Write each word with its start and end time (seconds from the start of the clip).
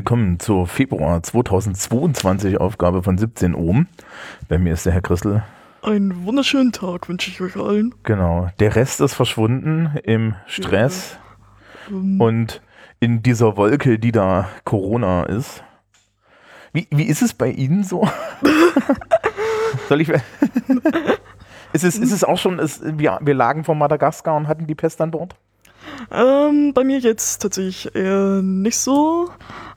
willkommen 0.00 0.40
zur 0.40 0.66
Februar 0.66 1.22
2022 1.22 2.58
Aufgabe 2.58 3.02
von 3.02 3.18
17 3.18 3.54
Ohm. 3.54 3.86
Bei 4.48 4.56
mir 4.56 4.72
ist 4.72 4.86
der 4.86 4.94
Herr 4.94 5.02
Christel. 5.02 5.42
Einen 5.82 6.24
wunderschönen 6.24 6.72
Tag 6.72 7.10
wünsche 7.10 7.30
ich 7.30 7.38
euch 7.42 7.54
allen. 7.54 7.94
Genau. 8.02 8.48
Der 8.60 8.76
Rest 8.76 9.02
ist 9.02 9.12
verschwunden 9.12 9.98
im 10.04 10.36
Stress 10.46 11.18
Ja. 11.90 11.96
Ähm, 11.98 12.18
und 12.18 12.62
in 12.98 13.22
dieser 13.22 13.58
Wolke, 13.58 13.98
die 13.98 14.10
da 14.10 14.48
Corona 14.64 15.24
ist. 15.24 15.62
Wie, 16.72 16.86
wie 16.90 17.04
ist 17.04 17.20
es 17.20 17.34
bei 17.34 17.50
Ihnen 17.50 17.84
so? 17.84 18.08
Soll 19.90 20.00
ich. 20.00 20.08
ist, 21.74 21.84
es, 21.84 21.98
ist 21.98 22.12
es 22.12 22.24
auch 22.24 22.38
schon, 22.38 22.58
ist, 22.58 22.80
wir, 22.98 23.18
wir 23.20 23.34
lagen 23.34 23.64
vor 23.64 23.74
Madagaskar 23.74 24.34
und 24.34 24.48
hatten 24.48 24.66
die 24.66 24.74
Pest 24.74 24.98
an 25.02 25.10
Bord? 25.10 25.36
ähm, 26.10 26.72
bei 26.74 26.84
mir 26.84 26.98
jetzt 26.98 27.42
tatsächlich 27.42 27.94
eher 27.94 28.42
nicht 28.42 28.78
so, 28.78 29.30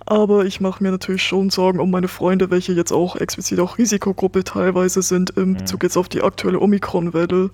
aber 0.06 0.46
ich 0.46 0.60
mache 0.62 0.84
mir 0.84 0.92
natürlich 0.92 1.24
schon 1.24 1.50
Sorgen 1.50 1.80
um 1.80 1.92
meine 1.92 2.08
Freunde, 2.08 2.52
welche 2.52 2.74
jetzt 2.74 2.92
auch 2.92 3.16
explizit 3.16 3.60
auch 3.60 3.78
Risikogruppe 3.78 4.44
teilweise 4.44 5.02
sind 5.02 5.32
im 5.32 5.56
Bezug 5.56 5.84
jetzt 5.84 5.98
auf 5.98 6.10
die 6.10 6.22
aktuelle 6.22 6.60
Omikron-Welle. 6.60 7.52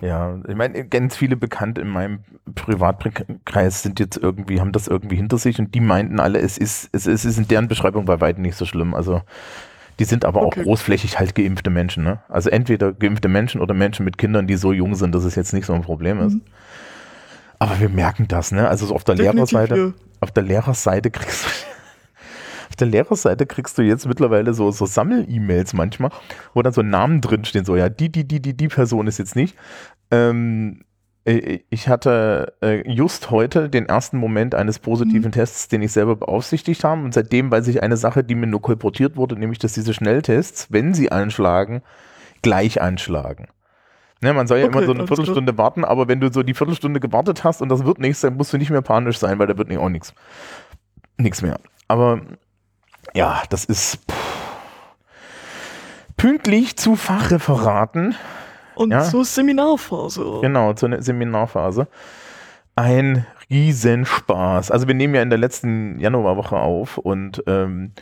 Ja, 0.00 0.36
ich 0.48 0.56
meine, 0.56 0.84
ganz 0.88 1.16
viele 1.16 1.36
Bekannte 1.36 1.80
in 1.80 1.88
meinem 1.88 2.20
Privatkreis 2.56 3.82
sind 3.82 4.00
jetzt 4.00 4.16
irgendwie, 4.16 4.60
haben 4.60 4.72
das 4.72 4.88
irgendwie 4.88 5.14
hinter 5.14 5.38
sich 5.38 5.60
und 5.60 5.74
die 5.76 5.80
meinten 5.80 6.18
alle, 6.18 6.40
es 6.40 6.58
ist, 6.58 6.88
es 6.92 7.06
ist, 7.06 7.24
es 7.24 7.24
ist 7.24 7.38
in 7.38 7.46
deren 7.46 7.68
Beschreibung 7.68 8.04
bei 8.04 8.20
weitem 8.20 8.42
nicht 8.42 8.56
so 8.56 8.64
schlimm. 8.66 8.94
Also 8.94 9.22
die 10.00 10.04
sind 10.04 10.24
aber 10.24 10.42
Okay. 10.42 10.60
auch 10.60 10.64
großflächig 10.64 11.20
halt 11.20 11.36
geimpfte 11.36 11.70
Menschen, 11.70 12.02
ne? 12.02 12.18
Also 12.28 12.50
entweder 12.50 12.92
geimpfte 12.92 13.28
Menschen 13.28 13.60
oder 13.60 13.74
Menschen 13.74 14.04
mit 14.04 14.18
Kindern, 14.18 14.48
die 14.48 14.56
so 14.56 14.72
jung 14.72 14.96
sind, 14.96 15.14
dass 15.14 15.22
es 15.22 15.36
jetzt 15.36 15.52
nicht 15.52 15.66
so 15.66 15.72
ein 15.72 15.82
Problem 15.82 16.18
ist. 16.20 16.34
Mhm. 16.34 16.42
Aber 17.60 17.78
wir 17.78 17.88
merken 17.88 18.26
das, 18.26 18.50
ne? 18.50 18.68
Also 18.68 18.86
so 18.86 18.96
auf 18.96 19.04
der 19.04 19.14
Definitiv, 19.14 19.52
Lehrerseite. 19.52 19.94
Auf 20.22 20.30
der 20.30 20.42
Lehrerseite 20.44 21.10
kriegst 21.10 21.44
du 21.44 21.48
auf 22.70 22.76
der 22.76 22.86
Lehrerseite 22.86 23.46
kriegst 23.46 23.76
du 23.76 23.82
jetzt 23.82 24.06
mittlerweile 24.06 24.54
so, 24.54 24.70
so 24.70 24.86
Sammel-E-Mails 24.86 25.74
manchmal, 25.74 26.10
wo 26.54 26.62
dann 26.62 26.72
so 26.72 26.82
Namen 26.82 27.20
drinstehen, 27.20 27.64
so 27.64 27.76
ja, 27.76 27.88
die, 27.88 28.10
die, 28.10 28.26
die, 28.26 28.40
die, 28.40 28.56
die 28.56 28.68
Person 28.68 29.06
ist 29.06 29.18
jetzt 29.18 29.36
nicht. 29.36 29.56
Ähm, 30.10 30.80
äh, 31.24 31.60
ich 31.70 31.88
hatte 31.88 32.54
äh, 32.62 32.88
just 32.90 33.30
heute 33.30 33.68
den 33.68 33.86
ersten 33.86 34.16
Moment 34.16 34.54
eines 34.54 34.78
positiven 34.78 35.32
Tests, 35.32 35.68
den 35.68 35.82
ich 35.82 35.92
selber 35.92 36.16
beaufsichtigt 36.16 36.84
habe. 36.84 37.02
Und 37.02 37.14
seitdem 37.14 37.50
weiß 37.50 37.68
ich 37.68 37.82
eine 37.82 37.96
Sache, 37.96 38.24
die 38.24 38.34
mir 38.34 38.46
nur 38.46 38.62
kolportiert 38.62 39.16
wurde, 39.16 39.36
nämlich, 39.36 39.58
dass 39.58 39.74
diese 39.74 39.94
Schnelltests, 39.94 40.68
wenn 40.70 40.94
sie 40.94 41.12
anschlagen, 41.12 41.82
gleich 42.42 42.80
anschlagen. 42.80 43.48
Ne, 44.22 44.32
man 44.32 44.46
soll 44.46 44.58
ja 44.58 44.66
Okay, 44.66 44.78
immer 44.78 44.86
so 44.86 44.92
eine. 44.92 45.06
Viertelstunde 45.06 45.58
warten, 45.58 45.84
aber 45.84 46.06
wenn 46.06 46.20
du 46.20 46.32
so 46.32 46.42
die 46.44 46.54
Viertelstunde 46.54 47.00
gewartet 47.00 47.42
hast 47.42 47.60
und 47.60 47.68
das 47.68 47.84
wird 47.84 47.98
nichts, 47.98 48.20
dann 48.20 48.36
musst 48.36 48.52
du 48.52 48.56
nicht 48.58 48.70
mehr 48.70 48.80
panisch 48.82 49.18
sein, 49.18 49.38
weil 49.40 49.48
da 49.48 49.58
wird 49.58 49.76
auch 49.76 49.88
nichts. 49.88 50.14
Nichts 51.18 51.42
mehr. 51.42 51.58
Aber 51.88 52.20
ja, 53.14 53.42
das 53.50 53.64
ist 53.64 53.96
pff, 54.10 54.42
pünktlich 56.16 56.76
zu 56.76 56.94
Fachreferaten 56.94 58.14
Und 58.76 58.92
Ja. 58.92 59.02
so 59.02 59.24
Seminarphase. 59.24 60.38
Genau, 60.40 60.72
zur 60.74 61.02
Seminarphase. 61.02 61.88
Ein 62.76 63.26
Riesenspaß. 63.50 64.70
Also 64.70 64.86
wir 64.86 64.94
nehmen 64.94 65.14
ja 65.14 65.22
in 65.22 65.30
der 65.30 65.38
letzten 65.38 65.98
Januarwoche 65.98 66.56
auf 66.56 66.96
und 66.96 67.42
ähm, 67.46 67.92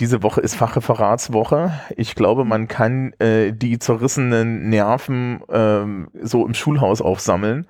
diese 0.00 0.22
Woche 0.22 0.40
ist 0.40 0.54
Fachreferatswoche. 0.54 1.72
Ich 1.96 2.14
glaube, 2.14 2.44
man 2.44 2.68
kann 2.68 3.12
äh, 3.18 3.52
die 3.52 3.78
zerrissenen 3.78 4.68
Nerven 4.68 5.40
ähm, 5.48 6.08
so 6.22 6.46
im 6.46 6.54
Schulhaus 6.54 7.00
aufsammeln. 7.00 7.66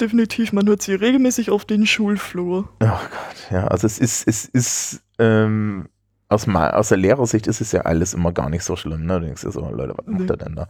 Definitiv, 0.00 0.52
man 0.52 0.66
hört 0.68 0.82
sie 0.82 0.94
regelmäßig 0.94 1.50
auf 1.50 1.64
den 1.64 1.86
Schulflur. 1.86 2.68
Oh 2.80 2.86
Gott, 2.86 3.50
ja, 3.50 3.66
also 3.66 3.86
es 3.86 3.98
ist, 3.98 4.26
es 4.28 4.44
ist, 4.44 5.02
ähm, 5.18 5.88
aus, 6.28 6.46
aus 6.48 6.88
der 6.88 6.98
Lehrersicht 6.98 7.46
ist 7.46 7.60
es 7.60 7.72
ja 7.72 7.82
alles 7.82 8.12
immer 8.14 8.32
gar 8.32 8.50
nicht 8.50 8.62
so 8.62 8.76
schlimm. 8.76 9.06
Ne? 9.06 9.18
Du 9.20 9.26
denkst 9.26 9.42
dir 9.42 9.50
so, 9.50 9.60
Leute, 9.70 9.94
was 9.96 10.06
macht 10.06 10.20
Nee. 10.22 10.28
er 10.28 10.36
denn 10.36 10.56
da? 10.56 10.68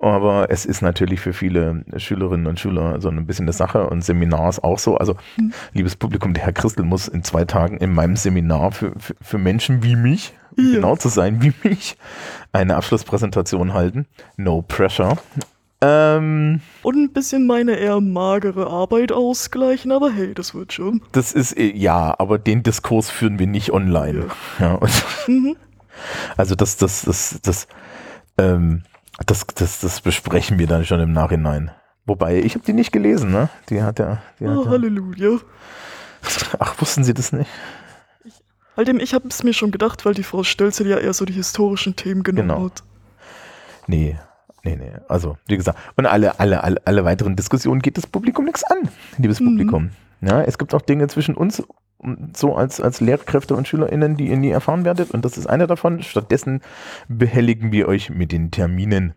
Aber 0.00 0.46
es 0.50 0.64
ist 0.64 0.80
natürlich 0.80 1.20
für 1.20 1.32
viele 1.32 1.84
Schülerinnen 1.96 2.46
und 2.46 2.58
Schüler 2.58 3.00
so 3.00 3.08
ein 3.10 3.26
bisschen 3.26 3.44
eine 3.44 3.52
Sache 3.52 3.86
und 3.88 4.02
Seminar 4.02 4.48
ist 4.48 4.64
auch 4.64 4.78
so. 4.78 4.96
Also, 4.96 5.16
Hm. 5.36 5.52
liebes 5.74 5.96
Publikum, 5.96 6.32
der 6.34 6.44
Herr 6.44 6.52
Christel 6.52 6.84
muss 6.84 7.06
in 7.08 7.22
zwei 7.24 7.44
Tagen 7.44 7.76
in 7.78 7.92
meinem 7.92 8.16
Seminar 8.16 8.72
für, 8.72 8.92
für, 8.98 9.14
für 9.20 9.38
Menschen 9.38 9.82
wie 9.82 9.96
mich, 9.96 10.32
um 10.56 10.64
Ja. 10.64 10.74
genau 10.76 10.96
zu 10.96 11.08
sein 11.08 11.42
wie 11.42 11.52
mich, 11.62 11.96
eine 12.52 12.76
Abschlusspräsentation 12.76 13.74
halten. 13.74 14.06
No 14.36 14.62
pressure. 14.62 15.18
Ähm, 15.80 16.60
Und 16.82 16.96
ein 16.96 17.12
bisschen 17.12 17.46
meine 17.46 17.76
eher 17.76 18.00
magere 18.00 18.66
Arbeit 18.66 19.12
ausgleichen, 19.12 19.92
aber 19.92 20.10
hey, 20.10 20.34
das 20.34 20.52
wird 20.54 20.72
schon. 20.72 21.02
das 21.12 21.32
ist, 21.32 21.56
äh, 21.56 21.72
ja, 21.72 22.14
aber 22.18 22.38
den 22.38 22.62
Diskurs 22.64 23.10
führen 23.10 23.38
wir 23.38 23.46
nicht 23.46 23.72
online. 23.72 24.26
Ja. 24.58 24.74
und 24.74 24.90
Mhm. 25.28 25.56
Also 26.36 26.54
das, 26.54 26.76
das, 26.76 27.02
das, 27.02 27.38
das, 27.42 27.68
ähm, 28.38 28.82
das, 29.26 29.46
das, 29.54 29.80
das 29.80 30.00
besprechen 30.00 30.58
wir 30.58 30.66
dann 30.66 30.84
schon 30.84 31.00
im 31.00 31.12
Nachhinein. 31.12 31.70
Wobei, 32.06 32.38
ich 32.38 32.54
habe 32.54 32.64
die 32.64 32.72
nicht 32.72 32.92
gelesen, 32.92 33.30
ne? 33.30 33.48
Die 33.68 33.82
hat 33.82 33.98
ja, 33.98 34.18
die 34.40 34.48
hat 34.48 34.56
Oh, 34.56 34.64
ja. 34.64 34.70
Halleluja. 34.70 35.38
Ach, 36.58 36.80
wussten 36.80 37.04
Sie 37.04 37.14
das 37.14 37.32
nicht? 37.32 37.50
Halt 38.76 38.88
dem, 38.88 38.98
ich 39.00 39.12
habe 39.14 39.28
es 39.28 39.42
mir 39.42 39.52
schon 39.52 39.70
gedacht, 39.72 40.04
weil 40.06 40.14
die 40.14 40.22
Frau 40.22 40.42
Stölzel 40.44 40.86
ja 40.86 40.98
eher 40.98 41.12
so 41.12 41.24
die 41.24 41.32
historischen 41.32 41.96
Themen 41.96 42.22
genommen 42.22 42.48
Genau. 42.48 42.64
hat. 42.66 42.82
Nee, 43.88 44.16
nee, 44.76 44.90
nee. 44.92 45.00
Also, 45.08 45.36
wie 45.46 45.56
gesagt, 45.56 45.78
und 45.96 46.06
alle, 46.06 46.38
alle, 46.40 46.62
alle, 46.62 46.80
alle 46.84 47.04
weiteren 47.04 47.36
Diskussionen 47.36 47.80
geht 47.80 47.96
das 47.96 48.06
Publikum 48.06 48.44
nichts 48.44 48.64
an, 48.64 48.88
liebes 49.18 49.40
Mhm. 49.40 49.46
Publikum. 49.46 49.90
Ja, 50.20 50.42
es 50.42 50.58
gibt 50.58 50.74
auch 50.74 50.82
Dinge 50.82 51.06
zwischen 51.08 51.34
uns, 51.36 51.62
um, 51.98 52.32
so 52.36 52.56
als, 52.56 52.80
als 52.80 53.00
Lehrkräfte 53.00 53.54
und 53.54 53.68
SchülerInnen, 53.68 54.16
die 54.16 54.28
ihr 54.28 54.36
nie 54.36 54.50
erfahren 54.50 54.84
werdet. 54.84 55.12
Und 55.12 55.24
das 55.24 55.38
ist 55.38 55.46
eine 55.46 55.66
davon. 55.66 56.02
Stattdessen 56.02 56.60
behelligen 57.08 57.72
wir 57.72 57.88
euch 57.88 58.10
mit 58.10 58.32
den 58.32 58.50
Terminen. 58.50 59.14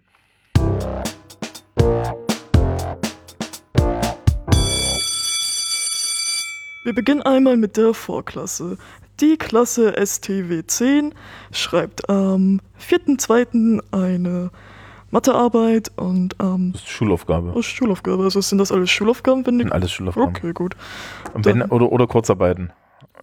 Wir 6.83 6.95
beginnen 6.95 7.21
einmal 7.21 7.57
mit 7.57 7.77
der 7.77 7.93
Vorklasse. 7.93 8.77
Die 9.19 9.37
Klasse 9.37 9.93
STW 10.03 10.63
10 10.65 11.13
schreibt 11.51 12.09
am 12.09 12.59
4.2. 12.79 13.81
eine 13.91 14.49
Mathearbeit 15.11 15.91
und 15.97 16.39
am 16.39 16.71
Das 16.73 16.81
ist 16.81 16.89
Schulaufgabe. 16.89 17.51
oh, 17.55 17.61
Schulaufgabe. 17.61 18.23
Also 18.23 18.41
sind 18.41 18.57
das 18.57 18.71
alles 18.71 18.89
Schulaufgaben? 18.89 19.45
Wenn 19.45 19.57
die, 19.59 19.63
Sind 19.65 19.73
alles 19.73 19.91
Schulaufgaben. 19.91 20.29
okay, 20.29 20.53
gut. 20.53 20.75
Und 21.33 21.45
wenn, 21.45 21.61
oder, 21.63 21.91
oder 21.91 22.07
Kurzarbeiten. 22.07 22.71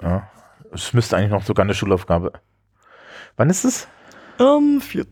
Ja. 0.03 0.29
Es 0.73 0.93
müsste 0.93 1.17
eigentlich 1.17 1.31
noch 1.31 1.45
sogar 1.45 1.65
eine 1.65 1.75
Schulaufgabe. 1.75 2.33
Wann 3.37 3.49
ist 3.51 3.65
es? 3.65 3.89
Am 4.39 4.81
4. 4.81 5.07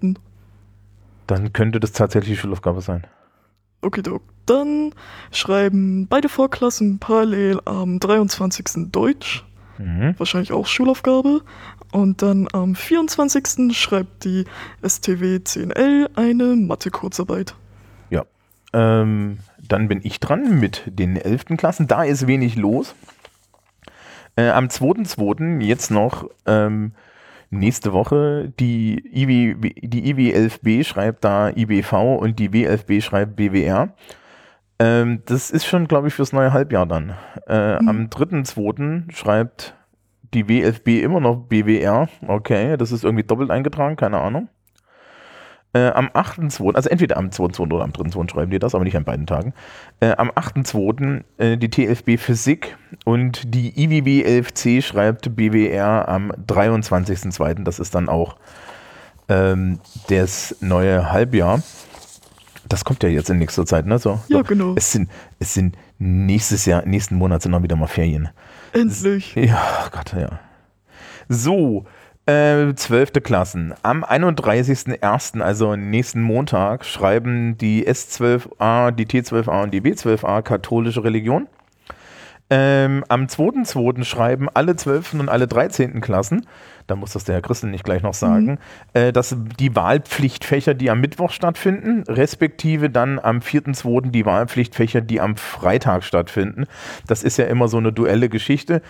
Dann 1.27 1.53
könnte 1.53 1.81
das 1.81 1.93
tatsächlich 1.93 2.39
Schulaufgabe 2.39 2.81
sein. 2.83 3.07
Okidok. 3.83 4.23
Dann 4.47 4.93
schreiben 5.33 6.07
beide 6.09 6.29
Vorklassen 6.29 6.99
parallel 6.99 7.61
am 7.65 7.99
23. 7.99 8.91
Deutsch. 8.93 9.45
Mhm. 9.79 10.15
Wahrscheinlich 10.19 10.53
auch 10.53 10.67
Schulaufgabe. 10.67 11.43
Und 11.93 12.23
dann 12.23 12.49
am 12.53 12.75
24. 12.75 13.77
schreibt 13.77 14.25
die 14.25 14.45
STW 14.87 15.37
10L 15.37 16.11
eine 16.17 16.57
Mathe-Kurzarbeit. 16.57 17.55
Ähm, 18.73 19.39
dann 19.67 19.89
bin 19.89 20.01
ich 20.03 20.21
dran 20.21 20.61
mit 20.61 20.83
den 20.87 21.17
11. 21.17 21.57
Klassen. 21.57 21.87
Da 21.87 22.05
ist 22.05 22.27
wenig 22.27 22.57
los. 22.57 22.95
Äh, 24.37 24.51
am 24.51 24.67
2.2. 24.67 25.63
jetzt 25.63 25.91
noch 25.91 26.29
ähm, 26.45 26.93
nächste 27.49 27.93
Woche 27.93 28.53
die 28.61 29.03
IW, 29.15 29.55
die 29.81 30.13
IW11B 30.13 30.85
schreibt 30.85 31.25
da 31.25 31.49
IBV 31.49 32.19
und 32.19 32.39
die 32.39 32.51
W11B 32.51 33.01
schreibt 33.01 33.37
BWR. 33.37 33.95
Ähm, 34.79 35.23
das 35.25 35.51
ist 35.51 35.65
schon, 35.65 35.89
glaube 35.89 36.09
ich, 36.09 36.15
fürs 36.15 36.35
neue 36.35 36.53
Halbjahr 36.53 36.85
dann. 36.85 37.15
Äh, 37.49 37.81
Mhm. 37.81 37.89
Am 37.89 38.09
3.2. 38.11 39.11
schreibt 39.11 39.75
die 40.35 40.45
W11B 40.45 41.01
immer 41.01 41.21
noch 41.21 41.37
BWR. 41.37 42.09
Okay, 42.27 42.77
das 42.77 42.93
ist 42.93 43.05
irgendwie 43.05 43.25
doppelt 43.25 43.51
eingetragen, 43.51 43.97
keine 43.97 44.19
Ahnung. 44.19 44.49
Äh, 45.73 45.91
am 45.91 46.07
8.2., 46.09 46.75
also 46.75 46.89
entweder 46.89 47.19
am 47.19 47.27
2.2. 47.29 47.61
oder 47.73 47.85
am 47.85 47.91
3.2. 47.91 48.31
schreiben 48.31 48.51
die 48.51 48.59
das, 48.59 48.75
aber 48.75 48.85
nicht 48.85 48.97
an 48.97 49.05
beiden 49.05 49.27
Tagen. 49.27 49.53
Äh, 50.01 50.13
am 50.17 50.31
8.2. 50.31 51.23
Äh, 51.39 51.57
die 51.59 51.69
TFB 51.69 52.19
Physik 52.19 52.77
und 53.05 53.55
die 53.55 53.79
IWB 53.83 54.27
11C 54.27 54.81
schreibt 54.83 55.37
BWR 55.37 56.09
am 56.09 56.33
23.2. 56.33 57.63
Das 57.65 57.79
ist 57.79 57.95
dann 57.95 58.09
auch 58.09 58.37
ähm, 59.29 59.81
das 60.09 60.57
neue 60.61 61.13
Halbjahr. 61.13 61.61
Das 62.69 62.85
kommt 62.85 63.03
ja 63.03 63.09
jetzt 63.09 63.29
in 63.31 63.39
nächster 63.39 63.67
Zeit, 63.67 63.87
ne? 63.87 63.99
So, 63.99 64.21
Ja, 64.29 64.39
so. 64.39 64.45
genau. 64.45 64.73
Es 64.77 64.93
sind, 64.93 65.11
es 65.41 65.55
sind 65.55 65.77
nächstes 65.99 66.65
Jahr, 66.65 66.85
nächsten 66.87 67.17
Monat 67.17 67.43
sind 67.43 67.55
auch 67.55 67.63
wieder 67.63 67.77
mal 67.77 67.87
Ferien. 67.87 68.31
Endlich. 68.73 69.35
Ja, 69.35 69.85
oh 69.85 69.89
Gott, 69.91 70.13
ja. 70.13 70.41
So, 71.29 71.85
äh, 72.27 72.75
12. 72.75 73.23
Klassen. 73.23 73.75
Am 73.83 74.05
31.01., 74.05 75.41
also 75.41 75.77
nächsten 75.77 76.23
Montag, 76.23 76.85
schreiben 76.85 77.57
die 77.59 77.87
S12a, 77.87 78.91
die 78.91 79.07
T12a 79.07 79.63
und 79.63 79.73
die 79.73 79.81
B12a 79.81 80.43
katholische 80.43 81.05
Religion. 81.05 81.49
Ähm, 82.49 83.05
am 83.09 83.25
2.2. 83.25 84.05
schreiben 84.05 84.49
alle 84.55 84.77
12. 84.77 85.15
und 85.15 85.29
alle 85.29 85.49
13. 85.49 86.01
Klassen, 86.01 86.47
da 86.87 86.95
muss 86.95 87.13
das 87.13 87.25
der 87.25 87.35
Herr 87.35 87.43
Christel 87.43 87.71
nicht 87.71 87.85
gleich 87.85 88.03
noch 88.03 88.15
sagen, 88.15 88.47
mhm. 88.47 88.59
äh, 88.93 89.13
dass 89.13 89.37
die 89.59 89.75
Wahlpflichtfächer, 89.75 90.75
die 90.75 90.91
am 90.91 91.01
Mittwoch 91.01 91.33
stattfinden, 91.33 92.05
respektive 92.07 92.89
dann 92.89 93.19
am 93.19 93.39
4.2. 93.39 94.11
die 94.11 94.25
Wahlpflichtfächer, 94.25 95.01
die 95.01 95.21
am 95.21 95.37
Freitag 95.37 96.05
stattfinden. 96.05 96.67
Das 97.09 97.25
ist 97.25 97.37
ja 97.37 97.47
immer 97.47 97.67
so 97.67 97.79
eine 97.79 97.93
duelle 97.93 98.29
Geschichte. 98.29 98.81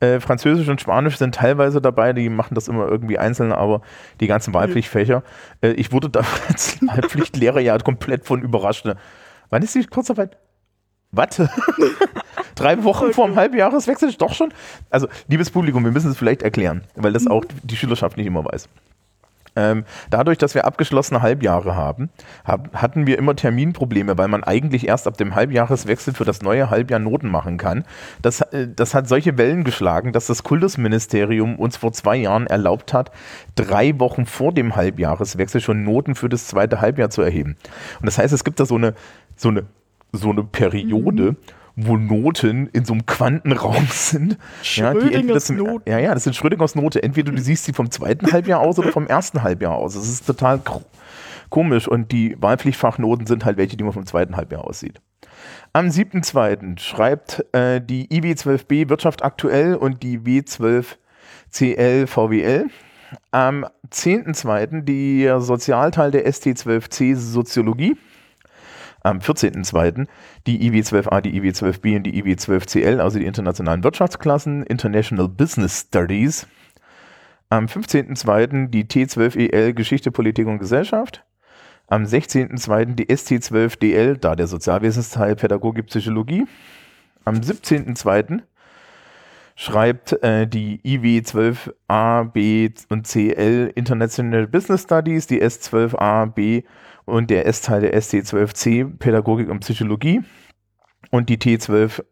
Äh, 0.00 0.20
Französisch 0.20 0.68
und 0.68 0.82
Spanisch 0.82 1.16
sind 1.16 1.34
teilweise 1.34 1.80
dabei, 1.80 2.12
die 2.12 2.28
machen 2.28 2.54
das 2.54 2.68
immer 2.68 2.86
irgendwie 2.86 3.18
einzeln, 3.18 3.50
aber 3.50 3.80
die 4.20 4.26
ganzen 4.26 4.52
Wahlpflichtfächer. 4.52 5.22
Äh, 5.62 5.70
ich 5.70 5.90
wurde 5.90 6.10
da 6.10 6.20
als 6.48 6.78
Wahlpflichtlehrer 6.86 7.60
ja 7.60 7.78
komplett 7.78 8.26
von 8.26 8.42
überrascht. 8.42 8.86
Wann 9.48 9.62
ist 9.62 9.74
die 9.74 9.86
Kurzarbeit? 9.86 10.36
Was? 11.12 11.40
Drei 12.56 12.82
Wochen 12.84 13.12
vor 13.12 13.26
dem 13.26 13.36
Halbjahreswechsel? 13.36 14.12
Doch 14.14 14.34
schon? 14.34 14.52
Also, 14.90 15.06
liebes 15.28 15.50
Publikum, 15.50 15.84
wir 15.84 15.92
müssen 15.92 16.10
es 16.10 16.16
vielleicht 16.16 16.42
erklären, 16.42 16.82
weil 16.96 17.12
das 17.12 17.26
auch 17.26 17.44
die 17.62 17.76
Schülerschaft 17.76 18.16
nicht 18.16 18.26
immer 18.26 18.44
weiß. 18.44 18.68
Ähm, 19.56 19.84
dadurch, 20.10 20.36
dass 20.36 20.54
wir 20.54 20.66
abgeschlossene 20.66 21.22
Halbjahre 21.22 21.74
haben, 21.74 22.10
hab, 22.44 22.74
hatten 22.74 23.06
wir 23.06 23.18
immer 23.18 23.34
Terminprobleme, 23.34 24.18
weil 24.18 24.28
man 24.28 24.44
eigentlich 24.44 24.86
erst 24.86 25.06
ab 25.06 25.16
dem 25.16 25.34
Halbjahreswechsel 25.34 26.12
für 26.12 26.26
das 26.26 26.42
neue 26.42 26.68
Halbjahr 26.68 27.00
Noten 27.00 27.28
machen 27.28 27.56
kann. 27.56 27.84
Das, 28.20 28.42
äh, 28.42 28.68
das 28.74 28.94
hat 28.94 29.08
solche 29.08 29.38
Wellen 29.38 29.64
geschlagen, 29.64 30.12
dass 30.12 30.26
das 30.26 30.42
Kultusministerium 30.42 31.56
uns 31.56 31.78
vor 31.78 31.92
zwei 31.92 32.16
Jahren 32.16 32.46
erlaubt 32.46 32.92
hat, 32.92 33.10
drei 33.54 33.98
Wochen 33.98 34.26
vor 34.26 34.52
dem 34.52 34.76
Halbjahreswechsel 34.76 35.62
schon 35.62 35.84
Noten 35.84 36.14
für 36.14 36.28
das 36.28 36.46
zweite 36.46 36.82
Halbjahr 36.82 37.08
zu 37.08 37.22
erheben. 37.22 37.56
Und 38.00 38.06
das 38.06 38.18
heißt, 38.18 38.34
es 38.34 38.44
gibt 38.44 38.60
da 38.60 38.66
so 38.66 38.76
eine, 38.76 38.94
so 39.36 39.48
eine, 39.48 39.64
so 40.12 40.30
eine 40.30 40.44
Periode, 40.44 41.32
mhm 41.32 41.36
wo 41.76 41.98
Noten 41.98 42.68
in 42.72 42.86
so 42.86 42.94
einem 42.94 43.04
Quantenraum 43.04 43.86
sind. 43.90 44.38
Ja, 44.62 44.94
die 44.94 45.12
entweder 45.12 45.38
zum, 45.40 45.56
Noten. 45.56 45.88
Ja, 45.88 45.98
ja, 45.98 46.14
das 46.14 46.24
sind 46.24 46.34
Schrödingers 46.34 46.74
Note. 46.74 47.02
Entweder 47.02 47.32
du 47.32 47.38
siehst 47.40 47.64
sie 47.66 47.74
vom 47.74 47.90
zweiten 47.90 48.32
Halbjahr 48.32 48.60
aus 48.60 48.78
oder 48.78 48.90
vom 48.90 49.06
ersten 49.06 49.42
Halbjahr 49.42 49.74
aus. 49.76 49.94
Das 49.94 50.08
ist 50.08 50.26
total 50.26 50.60
komisch. 51.50 51.86
Und 51.86 52.12
die 52.12 52.34
Wahlpflichtfachnoten 52.40 53.26
sind 53.26 53.44
halt 53.44 53.58
welche, 53.58 53.76
die 53.76 53.84
man 53.84 53.92
vom 53.92 54.06
zweiten 54.06 54.36
Halbjahr 54.36 54.64
aussieht. 54.64 55.00
Am 55.74 55.88
7.2. 55.88 56.78
schreibt 56.78 57.44
äh, 57.52 57.82
die 57.82 58.08
IW12B 58.08 58.88
Wirtschaft 58.88 59.22
aktuell 59.22 59.74
und 59.74 60.02
die 60.02 60.18
W12CL 60.20 62.06
VWL. 62.06 62.68
Am 63.30 63.66
10.2. 63.90 64.80
der 64.82 65.40
Sozialteil 65.40 66.10
der 66.10 66.26
ST12C 66.26 67.16
Soziologie 67.16 67.96
am 69.06 69.18
14.02. 69.18 70.06
die 70.46 70.70
IW12A, 70.70 71.20
die 71.20 71.40
IW12B 71.40 71.96
und 71.96 72.02
die 72.04 72.22
IW12CL, 72.22 72.98
also 72.98 73.18
die 73.18 73.24
internationalen 73.24 73.84
Wirtschaftsklassen, 73.84 74.64
International 74.64 75.28
Business 75.28 75.86
Studies. 75.88 76.46
Am 77.48 77.66
15.02. 77.66 78.68
die 78.68 78.84
T12EL 78.84 79.72
Geschichte, 79.72 80.10
Politik 80.10 80.48
und 80.48 80.58
Gesellschaft. 80.58 81.24
Am 81.86 82.02
16.02. 82.02 82.96
die 82.96 83.06
ST12DL, 83.06 84.16
da 84.16 84.34
der 84.34 84.48
Sozialwesensteil 84.48 85.36
Pädagogik, 85.36 85.86
Psychologie. 85.86 86.44
Am 87.24 87.36
17.02. 87.36 88.40
schreibt 89.54 90.20
äh, 90.24 90.48
die 90.48 90.80
IW12A, 90.80 92.24
B 92.24 92.70
und 92.88 93.06
CL 93.06 93.70
International 93.76 94.48
Business 94.48 94.82
Studies, 94.82 95.28
die 95.28 95.40
S12A, 95.40 96.26
B 96.26 96.64
und 97.06 97.30
der 97.30 97.46
S-Teil 97.46 97.80
der 97.80 97.98
ST12C 97.98 98.98
Pädagogik 98.98 99.48
und 99.48 99.60
Psychologie 99.60 100.22
und 101.10 101.30
die 101.30 101.38
T12A 101.38 102.02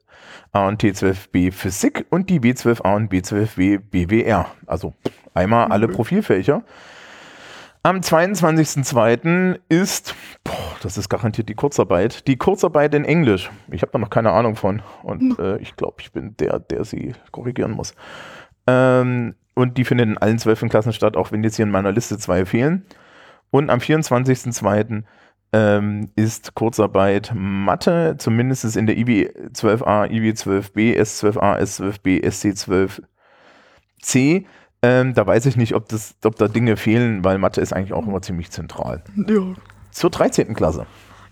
und 0.53 0.83
T12B 0.83 1.53
Physik 1.53 2.07
und 2.11 2.31
die 2.31 2.41
B12A 2.41 2.97
und 2.97 3.13
B12B 3.13 3.79
BWR. 3.79 4.47
Also 4.67 4.95
einmal 5.35 5.67
alle 5.71 5.89
mhm. 5.89 5.93
Profilfächer. 5.93 6.63
Am 7.83 7.99
22.02. 7.99 9.59
ist, 9.69 10.15
boah, 10.43 10.55
das 10.83 10.97
ist 10.97 11.11
garantiert 11.11 11.51
die 11.51 11.55
Kurzarbeit, 11.55 12.27
die 12.27 12.39
Kurzarbeit 12.39 12.95
in 12.95 13.05
Englisch. 13.05 13.51
Ich 13.71 13.83
habe 13.83 13.93
da 13.93 13.99
noch 13.99 14.09
keine 14.09 14.33
Ahnung 14.33 14.57
von 14.57 14.81
und 15.03 15.39
äh, 15.39 15.59
ich 15.59 15.77
glaube, 15.77 15.97
ich 16.01 16.11
bin 16.11 16.35
der, 16.39 16.61
der 16.61 16.85
sie 16.85 17.13
korrigieren 17.31 17.73
muss. 17.73 17.95
Ähm, 18.67 19.35
und 19.55 19.77
die 19.77 19.85
findet 19.85 20.09
in 20.09 20.17
allen 20.17 20.39
zwölf 20.39 20.61
Klassen 20.61 20.95
statt, 20.95 21.15
auch 21.17 21.31
wenn 21.31 21.45
jetzt 21.45 21.57
hier 21.57 21.67
in 21.67 21.71
meiner 21.71 21.93
Liste 21.93 22.17
zwei 22.17 22.47
fehlen. 22.47 22.87
Und 23.55 23.71
am 23.71 23.79
24.02. 23.79 25.05
Ähm, 25.53 26.11
ist 26.17 26.57
Kurzarbeit 26.57 27.33
Mathe, 27.37 28.17
zumindest 28.19 28.77
in 28.77 28.87
der 28.87 28.99
IB 28.99 29.29
12a, 29.53 30.11
IB 30.11 30.33
12b, 30.33 30.99
S12a, 30.99 31.61
S12b, 31.61 32.25
SC12c. 34.03 34.47
Ähm, 34.83 35.15
da 35.15 35.25
weiß 35.25 35.47
ich 35.47 35.57
nicht, 35.57 35.77
ob, 35.77 35.89
das, 35.89 36.17
ob 36.25 36.35
da 36.35 36.49
Dinge 36.49 36.77
fehlen, 36.77 37.23
weil 37.25 37.39
Mathe 37.39 37.61
ist 37.61 37.73
eigentlich 37.73 37.93
auch 37.93 38.09
immer 38.09 38.21
ziemlich 38.21 38.51
zentral. 38.51 39.05
Ja. 39.29 39.55
Zur 39.93 40.11
13. 40.11 40.55
Klasse. 40.55 40.87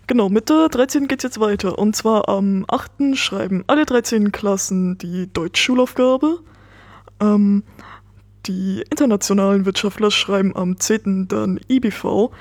Genau, 0.07 0.29
mit 0.29 0.49
der 0.49 0.69
13 0.69 1.09
geht 1.09 1.19
es 1.19 1.23
jetzt 1.23 1.41
weiter. 1.41 1.77
Und 1.77 1.93
zwar 1.93 2.29
am 2.29 2.63
8. 2.69 3.17
schreiben 3.17 3.65
alle 3.67 3.85
13 3.85 4.31
Klassen 4.31 4.97
die 4.97 5.27
Deutschschulaufgabe. 5.33 6.39
Ähm, 7.19 7.63
die 8.45 8.83
internationalen 8.89 9.65
Wirtschaftler 9.65 10.11
schreiben 10.11 10.55
am 10.55 10.79
10. 10.79 11.27
dann 11.27 11.59
IBV, 11.69 12.31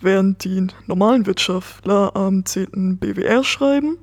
während 0.00 0.44
die 0.44 0.66
normalen 0.86 1.26
Wirtschaftler 1.26 2.14
am 2.16 2.44
10. 2.44 2.98
BWR 2.98 3.44
schreiben. 3.44 3.98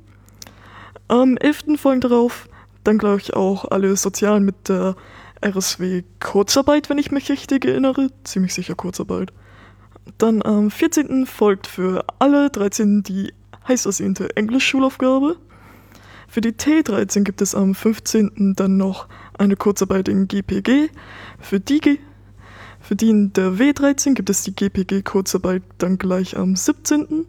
Am 1.07 1.37
11. 1.37 1.79
folgen 1.79 2.01
darauf 2.01 2.47
dann, 2.83 2.97
glaube 2.97 3.19
ich, 3.19 3.35
auch 3.35 3.69
alle 3.69 3.95
Sozialen 3.95 4.43
mit 4.43 4.69
der 4.69 4.95
RSW 5.43 6.03
Kurzarbeit, 6.19 6.89
wenn 6.89 6.97
ich 6.97 7.11
mich 7.11 7.29
richtig 7.29 7.65
erinnere. 7.65 8.09
Ziemlich 8.23 8.53
sicher 8.53 8.75
Kurzarbeit. 8.75 9.31
Dann 10.17 10.41
am 10.41 10.71
14. 10.71 11.25
folgt 11.25 11.67
für 11.67 12.05
alle 12.19 12.49
13 12.49 13.03
die 13.03 13.33
heiß 13.67 13.85
ersehnte 13.85 14.35
Englisch-Schulaufgabe. 14.35 15.37
Für 16.31 16.39
die 16.39 16.53
T13 16.53 17.25
gibt 17.25 17.41
es 17.41 17.53
am 17.53 17.75
15. 17.75 18.53
dann 18.55 18.77
noch 18.77 19.09
eine 19.37 19.57
Kurzarbeit 19.57 20.07
in 20.07 20.29
GPG. 20.29 20.87
Für 21.41 21.59
die, 21.59 21.99
für 22.79 22.95
die 22.95 23.09
in 23.09 23.33
der 23.33 23.49
W13 23.49 24.13
gibt 24.13 24.29
es 24.29 24.43
die 24.43 24.55
GPG-Kurzarbeit 24.55 25.61
dann 25.77 25.97
gleich 25.97 26.37
am 26.37 26.55
17., 26.55 27.25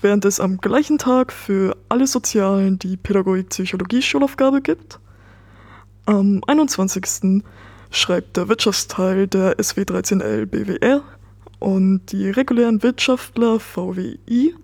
während 0.00 0.24
es 0.24 0.40
am 0.40 0.56
gleichen 0.56 0.96
Tag 0.96 1.34
für 1.34 1.76
alle 1.90 2.06
Sozialen 2.06 2.78
die 2.78 2.96
Pädagogik-Psychologie-Schulaufgabe 2.96 4.62
gibt. 4.62 5.00
Am 6.06 6.40
21. 6.46 7.42
schreibt 7.90 8.38
der 8.38 8.48
Wirtschaftsteil 8.48 9.26
der 9.26 9.58
SW13L 9.58 10.46
BWR 10.46 11.02
und 11.58 12.10
die 12.10 12.30
regulären 12.30 12.82
Wirtschaftler 12.82 13.60
VWI. 13.60 14.54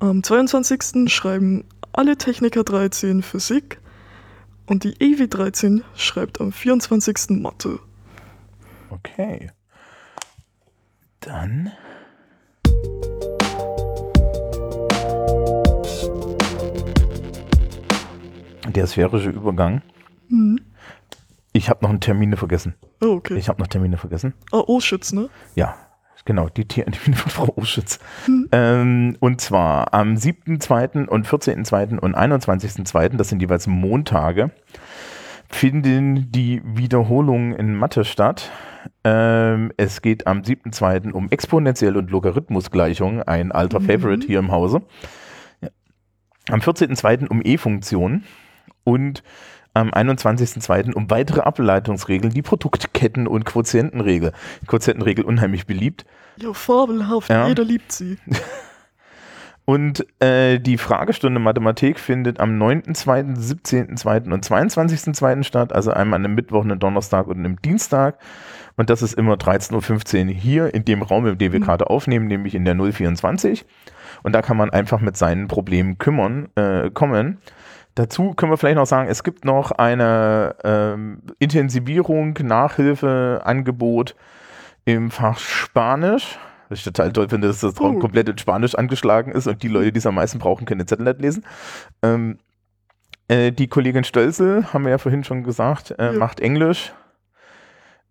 Am 0.00 0.24
22. 0.24 1.08
schreiben 1.08 1.64
alle 1.92 2.16
Techniker 2.16 2.64
13 2.64 3.22
Physik 3.22 3.80
und 4.66 4.84
die 4.84 4.94
EW13 4.94 5.82
schreibt 5.96 6.40
am 6.40 6.52
24. 6.52 7.40
Mathe. 7.40 7.80
Okay. 8.90 9.50
Dann. 11.20 11.72
Der 18.68 18.86
sphärische 18.86 19.30
Übergang. 19.30 19.82
Mhm. 20.28 20.60
Ich 21.52 21.68
habe 21.68 21.82
noch 21.82 21.90
einen 21.90 22.00
Termine 22.00 22.36
vergessen. 22.36 22.74
Oh, 23.00 23.14
okay. 23.16 23.36
Ich 23.36 23.48
habe 23.48 23.60
noch 23.60 23.66
Termine 23.66 23.96
vergessen. 23.96 24.34
Ah, 24.52 24.60
Oschütz, 24.60 25.12
ne? 25.12 25.28
Ja, 25.56 25.74
Genau, 26.24 26.48
die 26.48 26.66
Termine 26.66 26.96
von 27.16 27.30
Frau 27.30 27.52
Oschütz. 27.56 27.98
Hm. 28.26 28.48
Ähm, 28.52 29.16
und 29.20 29.40
zwar 29.40 29.94
am 29.94 30.14
7.2. 30.14 31.06
und 31.06 31.26
14.2. 31.26 31.98
und 31.98 32.16
21.2., 32.16 33.16
das 33.16 33.28
sind 33.28 33.40
jeweils 33.40 33.66
Montage, 33.66 34.50
finden 35.48 36.30
die 36.30 36.62
Wiederholungen 36.64 37.54
in 37.54 37.74
Mathe 37.74 38.04
statt. 38.04 38.50
Ähm, 39.04 39.72
es 39.76 40.02
geht 40.02 40.26
am 40.26 40.42
7.2. 40.42 41.12
um 41.12 41.28
Exponentiell- 41.28 41.96
und 41.96 42.10
Logarithmusgleichungen, 42.10 43.22
ein 43.22 43.52
alter 43.52 43.80
mhm. 43.80 43.86
Favorite 43.86 44.26
hier 44.26 44.38
im 44.38 44.52
Hause. 44.52 44.82
Ja. 45.60 45.68
Am 46.50 46.60
14.2. 46.60 47.28
um 47.28 47.40
E-Funktionen 47.44 48.24
und 48.84 49.22
am 49.74 49.90
21.02. 49.90 50.94
um 50.94 51.10
weitere 51.10 51.40
Ableitungsregeln, 51.40 52.32
die 52.32 52.42
Produktketten- 52.42 53.26
und 53.26 53.44
Quotientenregel. 53.44 54.32
Quotientenregel 54.66 55.24
unheimlich 55.24 55.66
beliebt. 55.66 56.04
Ja, 56.36 56.52
fabelhaft, 56.52 57.30
ja. 57.30 57.46
jeder 57.48 57.64
liebt 57.64 57.92
sie. 57.92 58.18
Und 59.70 60.04
äh, 60.20 60.58
die 60.58 60.78
Fragestunde 60.78 61.38
Mathematik 61.38 62.00
findet 62.00 62.40
am 62.40 62.60
9.2., 62.60 63.36
17.2. 63.36 64.32
und 64.32 64.44
22.2. 64.44 65.44
statt, 65.44 65.72
also 65.72 65.92
einmal 65.92 66.18
an 66.18 66.24
einem 66.24 66.34
Mittwoch, 66.34 66.64
einem 66.64 66.80
Donnerstag 66.80 67.28
und 67.28 67.38
einem 67.38 67.62
Dienstag. 67.62 68.18
Und 68.76 68.90
das 68.90 69.00
ist 69.00 69.14
immer 69.14 69.34
13.15 69.34 70.26
Uhr 70.26 70.32
hier 70.32 70.74
in 70.74 70.84
dem 70.84 71.02
Raum, 71.02 71.24
in 71.26 71.38
dem 71.38 71.52
wir 71.52 71.60
mhm. 71.60 71.64
gerade 71.64 71.88
aufnehmen, 71.88 72.26
nämlich 72.26 72.56
in 72.56 72.64
der 72.64 72.74
024. 72.74 73.64
Und 74.24 74.32
da 74.32 74.42
kann 74.42 74.56
man 74.56 74.70
einfach 74.70 75.00
mit 75.00 75.16
seinen 75.16 75.46
Problemen 75.46 75.98
kümmern, 75.98 76.48
äh, 76.56 76.90
kommen. 76.90 77.38
Dazu 78.00 78.32
können 78.32 78.50
wir 78.50 78.56
vielleicht 78.56 78.78
noch 78.78 78.86
sagen, 78.86 79.10
es 79.10 79.22
gibt 79.22 79.44
noch 79.44 79.72
eine 79.72 80.56
ähm, 80.64 81.20
Intensivierung, 81.38 82.32
Nachhilfe, 82.40 83.42
Angebot 83.44 84.16
im 84.86 85.10
Fach 85.10 85.38
Spanisch. 85.38 86.38
Was 86.70 86.78
ich 86.78 86.84
total 86.86 87.12
toll 87.12 87.28
finde, 87.28 87.48
dass 87.48 87.60
das 87.60 87.78
uh. 87.78 87.98
komplett 87.98 88.30
in 88.30 88.38
Spanisch 88.38 88.74
angeschlagen 88.74 89.32
ist 89.32 89.46
und 89.46 89.62
die 89.62 89.68
Leute, 89.68 89.92
die 89.92 89.98
es 89.98 90.06
am 90.06 90.14
meisten 90.14 90.38
brauchen, 90.38 90.64
können 90.64 90.78
den 90.78 90.86
Zettel 90.86 91.04
nicht 91.04 91.20
lesen. 91.20 91.44
Ähm, 92.02 92.38
äh, 93.28 93.52
die 93.52 93.68
Kollegin 93.68 94.04
Stölzel, 94.04 94.72
haben 94.72 94.84
wir 94.84 94.92
ja 94.92 94.98
vorhin 94.98 95.22
schon 95.22 95.44
gesagt, 95.44 95.90
äh, 95.98 96.06
ja. 96.06 96.12
macht 96.12 96.40
Englisch. 96.40 96.94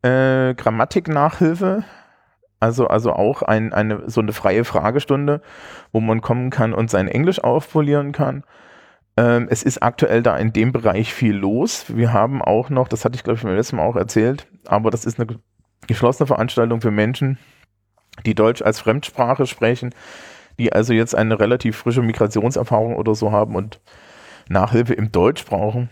Äh, 0.03 0.53
Grammatik-Nachhilfe, 0.53 1.84
also, 2.60 2.86
also 2.86 3.13
auch 3.13 3.41
ein, 3.41 3.74
eine, 3.74 4.03
so 4.05 4.22
eine 4.22 4.34
freie 4.34 4.65
Fragestunde, 4.65 5.41
wo 5.91 6.00
man 6.00 6.22
kommen 6.22 6.51
kann 6.51 6.75
und 6.75 6.91
sein 6.91 7.08
Englisch 7.08 7.43
aufpolieren 7.43 8.12
kann. 8.12 8.43
Ähm, 9.19 9.47
es 9.49 9.63
ist 9.63 9.83
aktuell 9.83 10.23
da 10.23 10.38
in 10.38 10.53
dem 10.53 10.71
Bereich 10.71 11.13
viel 11.13 11.35
los. 11.35 11.93
Wir 11.93 12.13
haben 12.13 12.41
auch 12.41 12.69
noch, 12.69 12.88
das 12.88 13.03
hatte 13.03 13.17
ich 13.17 13.23
glaube 13.25 13.35
ich 13.35 13.43
beim 13.43 13.53
letzten 13.53 13.75
Mal 13.75 13.83
auch 13.83 13.97
erzählt, 13.97 14.47
aber 14.65 14.91
das 14.91 15.03
ist 15.03 15.19
eine 15.19 15.27
geschlossene 15.88 16.25
Veranstaltung 16.25 16.79
für 16.79 16.89
Menschen, 16.89 17.38
die 18.25 18.33
Deutsch 18.33 18.61
als 18.61 18.79
Fremdsprache 18.79 19.45
sprechen, 19.45 19.93
die 20.57 20.71
also 20.71 20.93
jetzt 20.93 21.15
eine 21.15 21.38
relativ 21.38 21.75
frische 21.75 22.01
Migrationserfahrung 22.01 22.95
oder 22.95 23.13
so 23.13 23.33
haben 23.33 23.57
und 23.57 23.81
Nachhilfe 24.47 24.93
im 24.93 25.11
Deutsch 25.11 25.43
brauchen. 25.43 25.89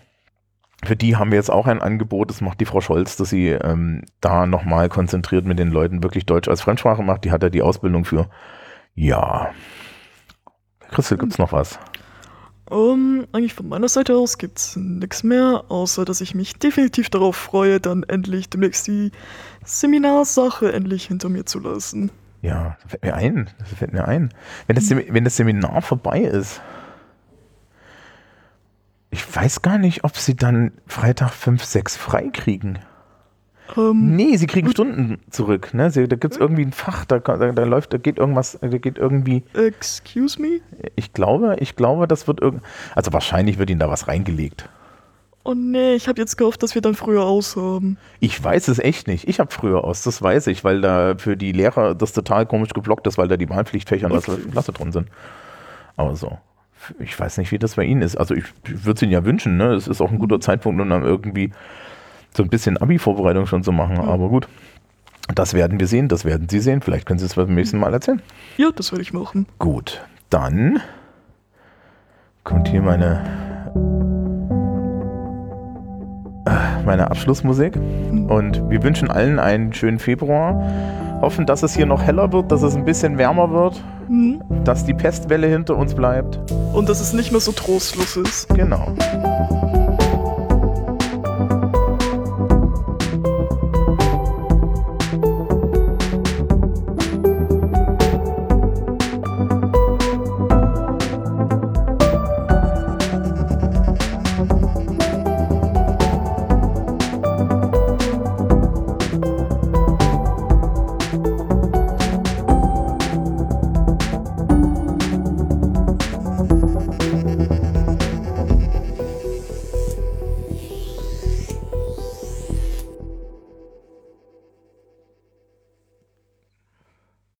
Für 0.85 0.95
die 0.95 1.17
haben 1.17 1.31
wir 1.31 1.37
jetzt 1.37 1.51
auch 1.51 1.67
ein 1.67 1.81
Angebot, 1.81 2.29
das 2.29 2.39
macht 2.39 2.61
die 2.61 2.65
Frau 2.65 2.79
Scholz, 2.79 3.17
dass 3.17 3.29
sie 3.29 3.49
ähm, 3.49 4.03
da 4.21 4.47
nochmal 4.47 4.87
konzentriert 4.87 5.43
mit 5.43 5.59
den 5.59 5.71
Leuten 5.71 6.01
wirklich 6.01 6.25
Deutsch 6.25 6.47
als 6.47 6.61
Fremdsprache 6.61 7.03
macht. 7.03 7.25
Die 7.25 7.31
hat 7.31 7.43
ja 7.43 7.49
die 7.49 7.61
Ausbildung 7.61 8.05
für. 8.05 8.29
Ja. 8.95 9.49
Christel, 10.91 11.17
gibt's 11.17 11.39
noch 11.39 11.51
was? 11.51 11.77
Um, 12.69 13.25
eigentlich 13.31 13.53
von 13.53 13.69
meiner 13.69 13.87
Seite 13.87 14.15
aus 14.15 14.37
gibt 14.37 14.59
es 14.59 14.75
nichts 14.75 15.23
mehr, 15.23 15.63
außer 15.69 16.03
dass 16.03 16.19
ich 16.19 16.35
mich 16.35 16.53
definitiv 16.57 17.09
darauf 17.09 17.37
freue, 17.37 17.79
dann 17.79 18.03
endlich 18.03 18.49
demnächst 18.49 18.87
die 18.87 19.11
Seminarsache 19.63 20.73
endlich 20.73 21.05
hinter 21.05 21.29
mir 21.29 21.45
zu 21.45 21.59
lassen. 21.59 22.11
Ja, 22.41 22.77
das 22.83 22.91
fällt 22.91 23.03
mir 23.03 23.15
ein. 23.15 23.49
Das 23.59 23.69
fällt 23.69 23.93
mir 23.93 24.05
ein. 24.05 24.33
Wenn 24.67 24.75
das, 24.75 24.89
wenn 24.89 25.23
das 25.23 25.37
Seminar 25.37 25.81
vorbei 25.81 26.21
ist, 26.21 26.61
ich 29.09 29.35
weiß 29.35 29.61
gar 29.61 29.77
nicht, 29.77 30.03
ob 30.03 30.17
sie 30.17 30.35
dann 30.35 30.73
Freitag 30.85 31.31
5, 31.31 31.63
6 31.63 31.95
frei 31.95 32.29
kriegen. 32.33 32.79
Ähm, 33.75 34.15
nee, 34.15 34.37
sie 34.37 34.47
kriegen 34.47 34.69
Stunden 34.69 35.17
zurück. 35.29 35.73
Ne? 35.73 35.91
Sie, 35.91 36.07
da 36.07 36.15
gibt 36.15 36.35
es 36.35 36.39
irgendwie 36.39 36.63
ein 36.63 36.71
Fach, 36.71 37.05
da, 37.05 37.19
da, 37.19 37.51
da, 37.51 37.63
läuft, 37.63 37.93
da 37.93 37.97
geht 37.97 38.17
irgendwas, 38.17 38.57
da 38.61 38.67
geht 38.67 38.97
irgendwie. 38.97 39.43
Excuse 39.53 40.41
me? 40.41 40.61
Ich 40.95 41.13
glaube, 41.13 41.57
ich 41.59 41.75
glaube, 41.75 42.07
das 42.07 42.27
wird 42.27 42.41
irgend. 42.41 42.61
Also 42.95 43.11
wahrscheinlich 43.13 43.57
wird 43.57 43.69
ihnen 43.69 43.79
da 43.79 43.89
was 43.89 44.07
reingelegt. 44.07 44.69
Oh 45.43 45.53
nee, 45.53 45.93
ich 45.93 46.09
habe 46.09 46.19
jetzt 46.19 46.37
gehofft, 46.37 46.61
dass 46.61 46.75
wir 46.75 46.81
dann 46.81 46.93
früher 46.93 47.23
aus 47.23 47.55
haben. 47.55 47.97
Ich 48.19 48.43
weiß 48.43 48.67
es 48.67 48.79
echt 48.79 49.07
nicht. 49.07 49.29
Ich 49.29 49.39
habe 49.39 49.49
früher 49.49 49.83
aus, 49.83 50.03
das 50.03 50.21
weiß 50.21 50.47
ich, 50.47 50.65
weil 50.65 50.81
da 50.81 51.15
für 51.17 51.37
die 51.37 51.53
Lehrer 51.53 51.95
das 51.95 52.11
total 52.11 52.45
komisch 52.45 52.73
geblockt 52.73 53.07
ist, 53.07 53.17
weil 53.17 53.29
da 53.29 53.37
die 53.37 53.49
Wahlpflichtfächer 53.49 54.07
in 54.07 54.13
der 54.13 54.21
Klasse 54.21 54.73
drin 54.73 54.91
sind. 54.91 55.07
Aber 55.95 56.17
so. 56.17 56.37
Ich 56.99 57.17
weiß 57.17 57.37
nicht, 57.37 57.51
wie 57.51 57.59
das 57.59 57.75
bei 57.75 57.85
Ihnen 57.85 58.01
ist. 58.01 58.17
Also 58.17 58.35
ich, 58.35 58.43
ich 58.65 58.85
würde 58.85 58.97
es 58.97 59.01
Ihnen 59.01 59.11
ja 59.11 59.23
wünschen, 59.23 59.57
ne? 59.57 59.73
Es 59.73 59.87
ist 59.87 60.01
auch 60.01 60.11
ein 60.11 60.19
guter 60.19 60.39
Zeitpunkt, 60.39 60.81
um 60.81 60.89
dann 60.89 61.03
irgendwie 61.03 61.51
so 62.35 62.43
ein 62.43 62.49
bisschen 62.49 62.77
Abi-Vorbereitung 62.77 63.45
schon 63.47 63.63
zu 63.63 63.71
machen. 63.71 63.95
Mhm. 63.95 64.09
Aber 64.09 64.29
gut, 64.29 64.47
das 65.33 65.53
werden 65.53 65.79
wir 65.79 65.87
sehen, 65.87 66.07
das 66.07 66.25
werden 66.25 66.47
Sie 66.49 66.59
sehen. 66.59 66.81
Vielleicht 66.81 67.05
können 67.05 67.19
Sie 67.19 67.25
es 67.25 67.35
beim 67.35 67.53
nächsten 67.53 67.79
Mal 67.79 67.93
erzählen. 67.93 68.21
Ja, 68.57 68.69
das 68.75 68.91
werde 68.91 69.01
ich 69.01 69.13
machen. 69.13 69.45
Gut, 69.59 70.01
dann 70.29 70.79
kommt 72.43 72.69
hier 72.69 72.81
meine, 72.81 73.23
äh, 76.45 76.83
meine 76.85 77.11
Abschlussmusik. 77.11 77.75
Mhm. 77.75 78.25
Und 78.27 78.69
wir 78.69 78.81
wünschen 78.83 79.11
allen 79.11 79.39
einen 79.39 79.73
schönen 79.73 79.99
Februar. 79.99 80.63
Hoffen, 81.21 81.45
dass 81.45 81.63
es 81.63 81.75
hier 81.75 81.87
noch 81.87 82.03
heller 82.03 82.31
wird, 82.31 82.51
dass 82.51 82.61
es 82.61 82.75
ein 82.75 82.85
bisschen 82.85 83.17
wärmer 83.17 83.51
wird, 83.51 83.83
mhm. 84.07 84.41
dass 84.63 84.85
die 84.85 84.93
Pestwelle 84.93 85.47
hinter 85.47 85.75
uns 85.75 85.95
bleibt. 85.95 86.39
Und 86.73 86.87
dass 86.89 87.01
es 87.01 87.11
nicht 87.11 87.31
mehr 87.31 87.41
so 87.41 87.51
trostlos 87.51 88.15
ist. 88.17 88.47
Genau. 88.49 88.93